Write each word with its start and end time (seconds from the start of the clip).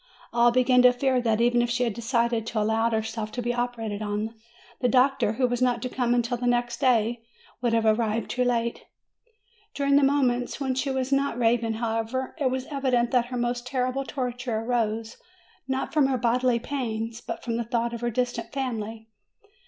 All 0.33 0.49
began 0.49 0.81
to 0.81 0.91
fear 0.91 1.21
that, 1.21 1.41
even 1.41 1.61
if 1.61 1.69
she 1.69 1.83
had 1.83 1.93
decided 1.93 2.47
to 2.47 2.59
allow 2.59 2.89
herself 2.89 3.31
to 3.33 3.41
be 3.43 3.53
operated 3.53 4.01
on, 4.01 4.33
the 4.79 4.89
doctor, 4.89 5.33
who 5.33 5.45
was 5.45 5.61
not 5.61 5.79
to 5.83 5.89
come 5.89 6.15
until 6.15 6.37
the 6.37 6.47
next 6.47 6.79
day, 6.81 7.21
would 7.61 7.73
have 7.73 7.85
arrived 7.85 8.31
too 8.31 8.43
late. 8.43 8.85
During 9.75 9.97
the 9.97 10.01
moments 10.03 10.59
when 10.59 10.73
she 10.73 10.89
was 10.89 11.11
not 11.11 11.37
raving, 11.37 11.73
however, 11.73 12.33
it 12.39 12.49
was 12.49 12.65
evident 12.71 13.11
that 13.11 13.27
her 13.27 13.37
most 13.37 13.67
terrible 13.67 14.03
torture 14.03 14.61
arose 14.61 15.17
not 15.67 15.93
from 15.93 16.07
her 16.07 16.17
bodily 16.17 16.57
pains, 16.57 17.21
but 17.21 17.43
from 17.43 17.57
the 17.57 17.63
thought 17.63 17.93
of 17.93 18.01
her 18.01 18.09
distant 18.09 18.51
family. 18.51 19.07